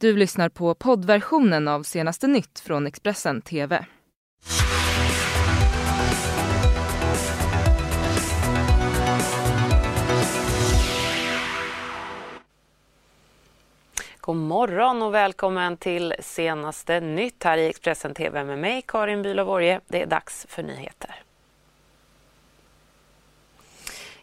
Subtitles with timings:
[0.00, 3.86] Du lyssnar på poddversionen av senaste nytt från Expressen TV.
[14.20, 19.80] God morgon och välkommen till senaste nytt här i Expressen TV med mig Karin Bülow
[19.88, 21.14] Det är dags för nyheter.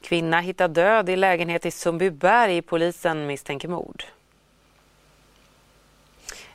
[0.00, 2.62] Kvinna hittad död i lägenhet i Sundbyberg.
[2.62, 4.04] Polisen misstänker mord.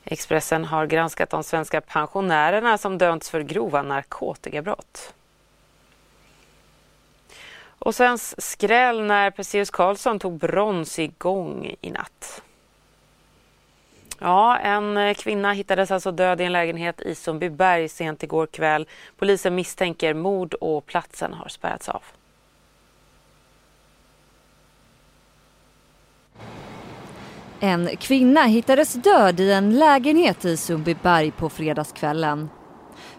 [0.10, 5.14] Expressen har granskat de svenska pensionärerna som dömts för grova narkotikabrott.
[7.80, 12.42] Och sen skräll när Perseus Karlsson tog brons igång i natt.
[14.20, 18.88] Ja, en eh, kvinna hittades alltså död i en lägenhet i Sundbyberg sent igår kväll.
[19.18, 22.04] Polisen misstänker mord och platsen har spärrats av.
[27.60, 32.50] En kvinna hittades död i en lägenhet i Sundbyberg på fredagskvällen.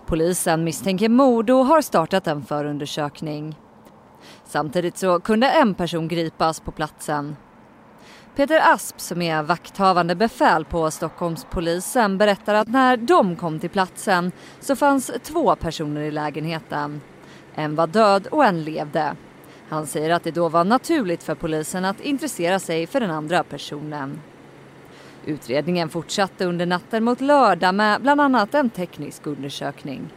[0.06, 3.56] Polisen misstänker mord och har startat en förundersökning.
[4.44, 7.36] Samtidigt så kunde en person gripas på platsen.
[8.36, 14.32] Peter Asp som är vakthavande befäl på Stockholmspolisen berättar att när de kom till platsen
[14.60, 17.00] så fanns två personer i lägenheten.
[17.54, 19.16] En var död och en levde.
[19.68, 23.42] Han säger att det då var naturligt för polisen att intressera sig för den andra
[23.42, 24.20] personen.
[25.26, 30.08] Utredningen fortsatte under natten mot lördag med bland annat en teknisk undersökning.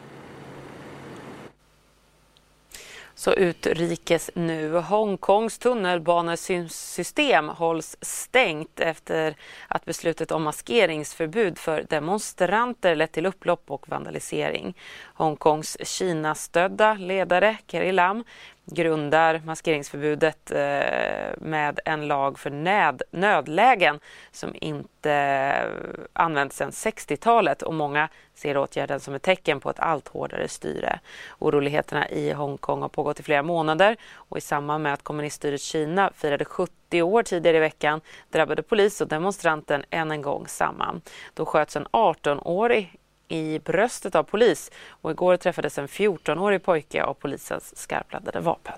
[3.16, 4.74] Så utrikes nu.
[4.78, 9.36] Hongkongs tunnelbanesystem hålls stängt efter
[9.68, 14.78] att beslutet om maskeringsförbud för demonstranter lett till upplopp och vandalisering.
[15.04, 18.24] Hongkongs Kinastödda ledare Carrie Lam
[18.72, 24.00] grundar maskeringsförbudet eh, med en lag för nöd, nödlägen
[24.32, 25.70] som inte eh,
[26.14, 31.00] använts sedan 60-talet och många ser åtgärden som ett tecken på ett allt hårdare styre.
[31.40, 36.12] Oroligheterna i Hongkong har pågått i flera månader och i samband med att kommuniststyret Kina
[36.16, 41.02] firade 70 år tidigare i veckan drabbade polis och demonstranten än en gång samman.
[41.34, 43.01] Då sköts en 18-årig
[43.32, 48.74] i bröstet av polis och igår träffades en 14-årig pojke av polisens skarpladdade vapen.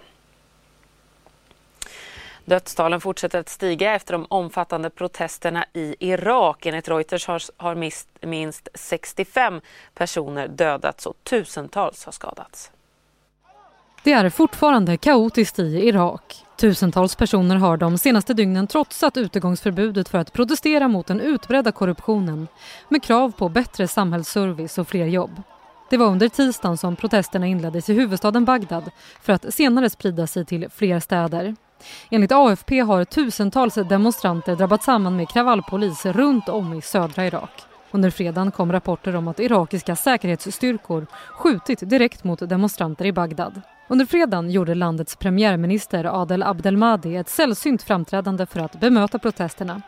[2.45, 6.65] Dödstalen fortsätter att stiga efter de omfattande protesterna i Irak.
[6.65, 9.61] Enligt Reuters har, har minst, minst 65
[9.93, 12.71] personer dödats och tusentals har skadats.
[14.03, 16.45] Det är fortfarande kaotiskt i Irak.
[16.57, 22.47] Tusentals personer har de senaste dygnen trotsat utegångsförbudet för att protestera mot den utbredda korruptionen
[22.89, 25.41] med krav på bättre samhällsservice och fler jobb.
[25.89, 28.91] Det var under tisdagen som protesterna inleddes i huvudstaden Bagdad
[29.21, 31.55] för att senare sprida sig till fler städer.
[32.09, 37.61] Enligt AFP har tusentals demonstranter drabbat samman med kravallpolis runt om i södra Irak.
[37.91, 43.61] Under fredagen kom rapporter om att irakiska säkerhetsstyrkor skjutit direkt mot demonstranter i Bagdad.
[43.87, 49.81] Under fredagen gjorde landets premiärminister Adel Abdelmadi ett sällsynt framträdande för att bemöta protesterna.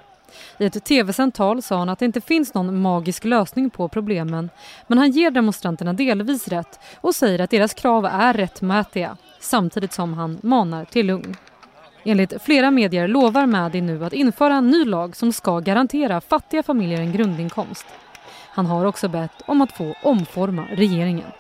[0.57, 4.49] I ett tv-sänt tal sa han att det inte finns någon magisk lösning på problemen
[4.87, 10.13] men han ger demonstranterna delvis rätt och säger att deras krav är rättmätiga samtidigt som
[10.13, 11.35] han manar till lugn.
[12.03, 16.63] Enligt flera medier lovar Madi nu att införa en ny lag som ska garantera fattiga
[16.63, 17.85] familjer en grundinkomst.
[18.49, 21.31] Han har också bett om att få omforma regeringen.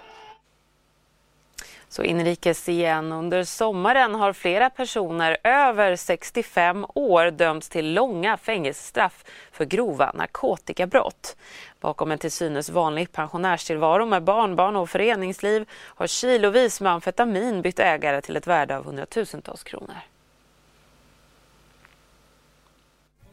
[1.89, 3.11] Så inrikes igen.
[3.11, 11.37] Under sommaren har flera personer över 65 år dömts till långa fängelsestraff för grova narkotikabrott.
[11.79, 17.79] Bakom en till synes vanlig pensionärstillvaro med barnbarn och föreningsliv har kilovis med amfetamin bytt
[17.79, 20.14] ägare till ett värde av hundratusentals kronor.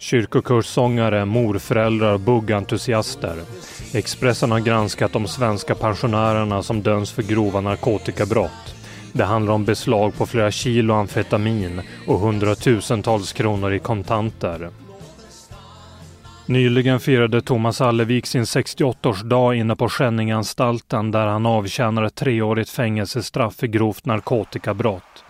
[0.02, 3.36] Kyrkokurssångare, morföräldrar och buggentusiaster.
[3.94, 8.74] Expressen har granskat de svenska pensionärerna som döms för grova narkotikabrott.
[9.12, 14.70] Det handlar om beslag på flera kilo amfetamin och hundratusentals kronor i kontanter.
[16.46, 23.54] Nyligen firade Thomas Allevik sin 68-årsdag inne på Skänningeanstalten där han avtjänar ett treårigt fängelsestraff
[23.56, 25.24] för grovt narkotikabrott.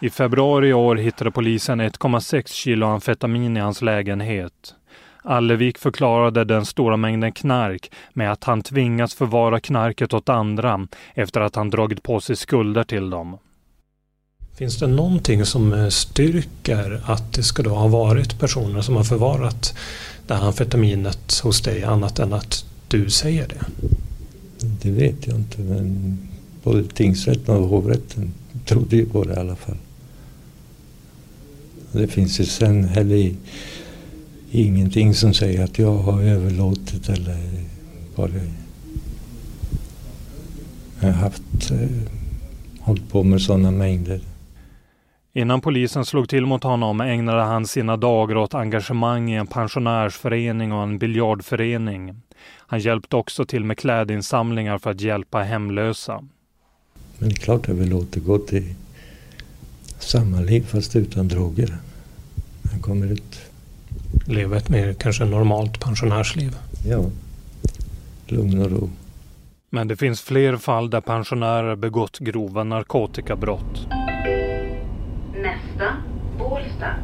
[0.00, 4.74] I februari i år hittade polisen 1,6 kilo amfetamin i hans lägenhet.
[5.22, 11.40] Allevik förklarade den stora mängden knark med att han tvingats förvara knarket åt andra efter
[11.40, 13.38] att han dragit på sig skulder till dem.
[14.58, 19.04] Finns det någonting som eh, styrker att det ska då ha varit personer som har
[19.04, 19.78] förvarat
[20.26, 23.64] det här amfetaminet hos dig annat än att du säger det?
[24.82, 26.18] Det vet jag inte men
[26.62, 28.32] både tingsrätten och hovrätten
[28.66, 29.76] trodde ju på det i alla fall.
[31.92, 33.34] Det finns ju sen heller
[34.50, 37.38] ingenting som säger att jag har överlåtit eller
[38.16, 38.30] bara
[41.00, 41.88] jag har haft, eh,
[42.80, 44.20] hållit på med sådana mängder.
[45.32, 50.72] Innan polisen slog till mot honom ägnade han sina dagar åt engagemang i en pensionärsförening
[50.72, 52.22] och en biljardförening.
[52.56, 56.24] Han hjälpte också till med klädinsamlingar för att hjälpa hemlösa.
[57.18, 58.74] Men det är klart jag vill återgå till
[60.08, 61.76] samma liv fast utan droger.
[62.70, 63.40] Han kommer ut.
[64.26, 66.56] Leva ett mer kanske normalt pensionärsliv.
[66.86, 67.04] Ja,
[68.26, 68.90] lugn och ro.
[69.70, 73.86] Men det finns fler fall där pensionärer begått grova narkotikabrott.
[75.34, 75.96] Nästa,
[76.38, 76.94] Bålsta.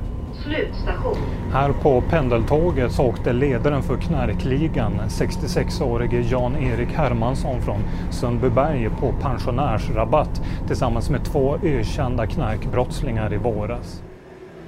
[0.43, 1.17] Slutstation.
[1.53, 10.43] Här på pendeltåget så åkte ledaren för knarkligan, 66-årige Jan-Erik Hermansson från Sundbyberg på pensionärsrabatt
[10.67, 14.03] tillsammans med två ökända knarkbrottslingar i våras.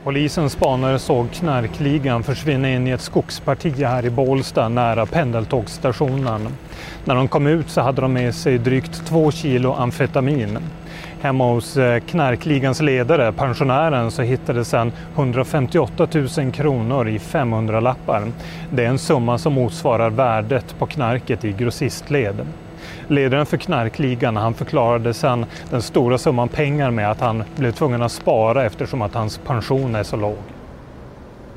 [0.05, 6.49] Polisens spanare såg knarkligan försvinna in i ett skogsparti här i Bålsta nära pendeltågsstationen.
[7.05, 10.59] När de kom ut så hade de med sig drygt två kilo amfetamin.
[11.21, 16.09] Hemma hos eh, knarkligans ledare, pensionären, så hittades sen 158
[16.39, 18.33] 000 kronor i 500-lappar.
[18.71, 22.47] Det är en summa som motsvarar värdet på knarket i grossistled.
[23.09, 28.03] Ledaren för knarkligan han förklarade sen den stora summan pengar med att han blev tvungen
[28.03, 30.56] att spara eftersom att hans pension är så låg.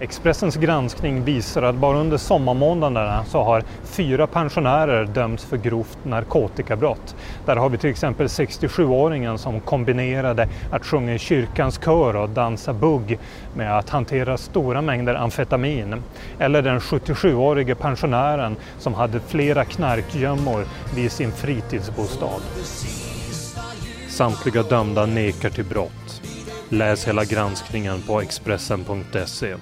[0.02, 7.16] Expressens granskning visar att bara under sommarmånaderna så har fyra pensionärer dömts för grovt narkotikabrott.
[7.46, 12.74] Där har vi till exempel 67-åringen som kombinerade att sjunga i kyrkans kör och dansa
[12.74, 13.20] bugg
[13.56, 16.04] med att hantera stora mängder amfetamin.
[16.40, 22.42] Eller den 77-årige pensionären som hade flera knarkgömmor vid sin fritidsbostad.
[24.08, 26.22] Samtliga dömda nekar till brott.
[26.70, 29.56] Läs hela granskningen på Expressen.se.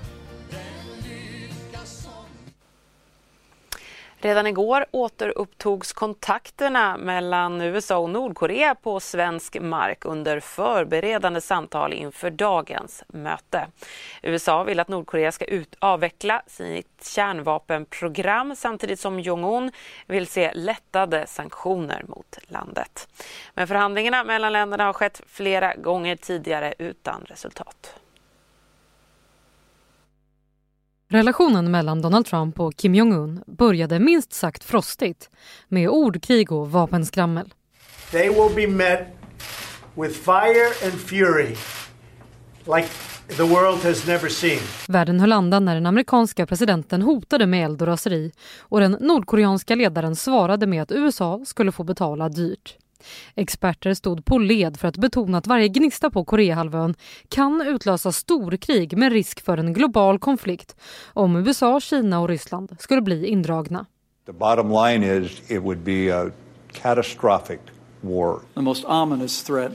[4.28, 12.30] Redan igår återupptogs kontakterna mellan USA och Nordkorea på svensk mark under förberedande samtal inför
[12.30, 13.68] dagens möte.
[14.22, 19.72] USA vill att Nordkorea ska ut avveckla sitt kärnvapenprogram samtidigt som Jong-Un
[20.08, 23.08] vill se lättade sanktioner mot landet.
[23.54, 27.96] Men förhandlingarna mellan länderna har skett flera gånger tidigare utan resultat.
[31.10, 35.30] Relationen mellan Donald Trump och Kim Jong-Un började minst sagt frostigt
[35.68, 37.54] med ordkrig och vapenskrammel.
[38.12, 39.08] They will be met
[39.96, 41.56] with fire and fury
[42.76, 42.88] like
[43.38, 44.60] the world has never seen.
[44.88, 49.76] Världen höll andan när den amerikanska presidenten hotade med eld och raseri och den nordkoreanska
[49.76, 52.78] ledaren svarade med att USA skulle få betala dyrt.
[53.36, 56.96] Experter stod på led för att betona att varje gnista på Koreahalvön
[57.30, 60.76] kan utlösa storkrig med risk för en global konflikt
[61.14, 63.86] om USA, Kina och Ryssland skulle bli indragna.
[64.26, 66.32] The bottom line is it would be a
[66.72, 67.60] catastrophic
[68.02, 68.40] war.
[68.54, 69.72] The most ominous threat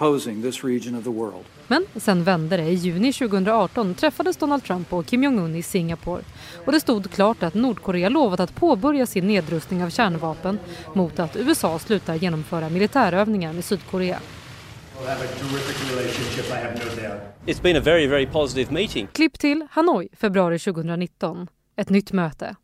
[0.00, 1.44] posing this region of the world.
[1.68, 2.62] Men sen vände det.
[2.62, 6.22] I juni 2018 träffades Donald Trump och Kim Jong-Un i Singapore.
[6.64, 10.58] Och det stod klart att Nordkorea lovat att påbörja sin nedrustning av kärnvapen
[10.94, 14.20] mot att USA slutar genomföra militärövningar med Sydkorea.
[17.46, 19.08] It's been a very, very positive meeting.
[19.12, 21.48] Klipp till Hanoi, februari 2019.
[21.76, 22.56] Ett nytt möte.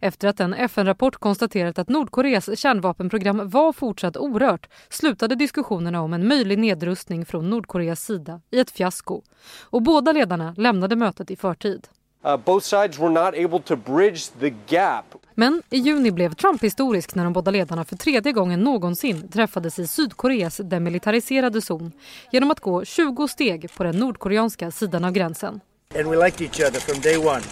[0.00, 6.28] Efter att en FN-rapport konstaterat att Nordkoreas kärnvapenprogram var fortsatt orört slutade diskussionerna om en
[6.28, 9.22] möjlig nedrustning från Nordkoreas sida i ett fiasko
[9.62, 11.88] och båda ledarna lämnade mötet i förtid.
[12.26, 15.04] Uh, both sides were not able to bridge the gap.
[15.34, 19.78] Men i juni blev Trump historisk när de båda ledarna för tredje gången någonsin träffades
[19.78, 21.92] i Sydkoreas demilitariserade zon
[22.32, 25.60] genom att gå 20 steg på den nordkoreanska sidan av gränsen.
[25.98, 27.42] And we liked each other from day one.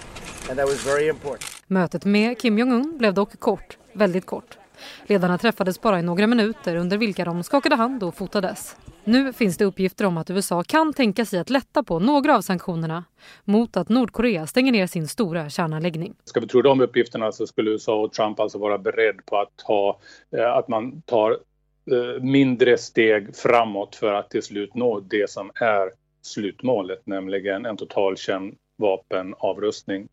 [0.50, 1.44] And that was very important.
[1.66, 4.58] Mötet med Kim Jong-Un blev dock kort, väldigt kort.
[5.06, 8.76] Ledarna träffades bara i några minuter under vilka de skakade hand och fotades.
[9.04, 12.40] Nu finns det uppgifter om att USA kan tänka sig att lätta på några av
[12.40, 13.04] sanktionerna
[13.44, 16.14] mot att Nordkorea stänger ner sin stora kärnanläggning.
[16.24, 19.56] Ska vi tro de uppgifterna så skulle USA och Trump alltså vara beredd på att,
[19.66, 19.98] ta,
[20.36, 25.50] eh, att man tar eh, mindre steg framåt för att till slut nå det som
[25.54, 25.90] är
[26.22, 30.08] slutmålet, nämligen en total kärnvapenavrustning.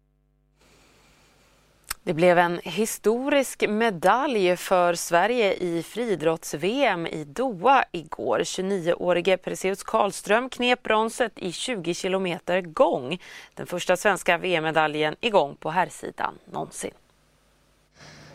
[2.05, 8.39] Det blev en historisk medalj för Sverige i friidrotts-VM i Doha igår.
[8.39, 13.21] 29-årige Perseus Karlström knep bronset i 20 kilometer gång.
[13.53, 16.91] Den första svenska VM-medaljen igång på herrsidan någonsin.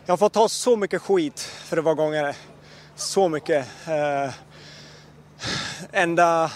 [0.07, 2.35] Jag har fått ta så mycket skit för att vara gångare.
[2.95, 3.67] Så mycket.
[3.89, 4.35] Eh,
[5.93, 6.53] ända,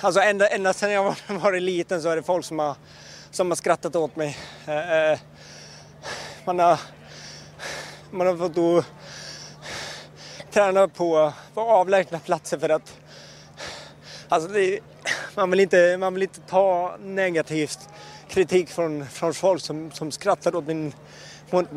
[0.00, 2.76] alltså ända, ända sedan jag var, var liten så är det folk som har
[3.30, 4.38] som har skrattat åt mig.
[4.66, 5.18] Eh, eh
[6.46, 6.80] man, har,
[8.10, 8.84] man har fått då
[10.50, 12.98] träna på, på avlägsna platser för att
[14.28, 14.80] alltså det,
[15.34, 17.78] man, vill inte, man vill inte ta negativt
[18.28, 20.92] kritik från, från folk som, som skrattar åt min,
[21.50, 21.72] mot,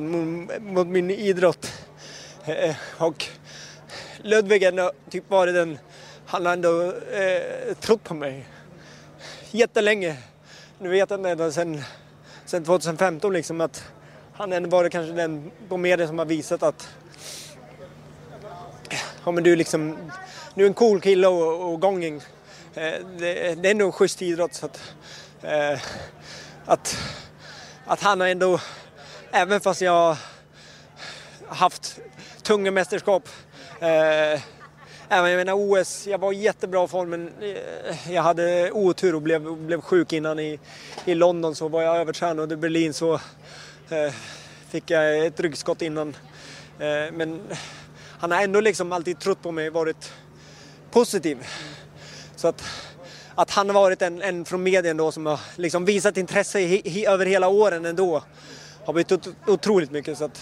[0.59, 1.73] mot, min idrott.
[2.45, 3.25] Eh, och
[4.17, 5.79] Ludvig har typ varit den,
[6.25, 8.47] han har ändå eh, trott på mig
[9.51, 10.17] jättelänge.
[10.79, 11.81] Nu vet han ända sedan,
[12.45, 13.83] sedan 2015 liksom att
[14.39, 16.89] han har varit kanske den på media som har visat att
[19.25, 19.98] ja, men du, är liksom,
[20.55, 22.15] du är en cool kille och, och gånging.
[22.74, 24.53] Eh, det, det är nog en schysst idrott.
[24.53, 24.93] Så att,
[25.41, 25.79] eh,
[26.65, 26.98] att,
[27.86, 28.60] att han har ändå,
[29.31, 30.17] även fast jag
[31.48, 32.00] haft
[32.43, 33.29] tunga mästerskap
[33.79, 34.41] eh,
[35.12, 39.22] Även jag menar OS, jag var i jättebra form men eh, jag hade otur och
[39.22, 40.60] blev, blev sjuk innan i,
[41.05, 43.19] i London så var jag övertränad och i Berlin så
[44.69, 46.15] fick jag ett ryggskott innan.
[46.79, 47.41] Eh, men
[48.19, 50.13] han har ändå liksom alltid trott på mig, varit
[50.91, 51.48] positiv.
[52.36, 52.63] Så att,
[53.36, 56.81] att han har varit en, en från medien då som har liksom visat intresse i,
[56.86, 58.24] i, över hela åren ändå
[58.86, 60.17] har betytt otroligt mycket.
[60.17, 60.41] Så att,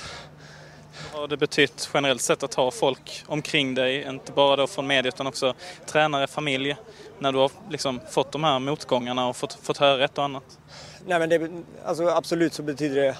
[1.12, 4.88] vad har det betytt generellt sett att ha folk omkring dig, inte bara då från
[4.88, 5.54] media utan också
[5.86, 6.76] tränare, familj,
[7.20, 10.58] när du har liksom fått de här motgångarna och fått, fått höra ett och annat?
[11.06, 11.52] Nej men det,
[11.86, 13.18] alltså absolut så betyder det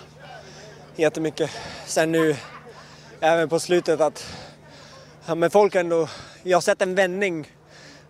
[0.98, 1.52] jättemycket.
[1.86, 2.36] Sen nu,
[3.20, 4.36] även på slutet att
[5.26, 6.08] ja, men folk ändå,
[6.44, 7.52] jag har sett en vändning.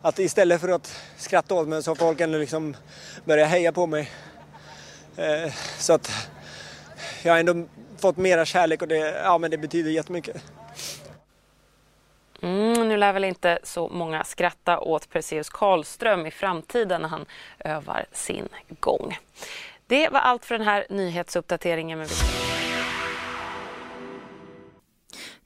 [0.01, 2.75] Att istället för att skratta åt mig så har folk ändå liksom
[3.25, 4.11] börjat heja på mig.
[5.17, 6.11] Eh, så att
[7.23, 7.65] jag har ändå
[7.97, 10.43] fått mera kärlek och det, ja, men det betyder jättemycket.
[12.41, 17.25] Mm, nu lär väl inte så många skratta åt Perseus Karlström i framtiden när han
[17.59, 19.17] övar sin gång.
[19.87, 21.99] Det var allt för den här nyhetsuppdateringen.
[21.99, 22.09] Med